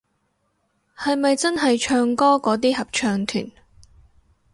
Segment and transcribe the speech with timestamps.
[0.97, 3.51] 係咪真係唱歌嗰啲合唱團